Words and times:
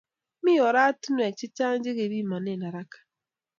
Mi 0.43 0.53
oratunwek 0.67 1.33
chechang 1.39 1.81
che 1.83 1.91
kepimane 1.97 2.51
haraka 2.61 2.99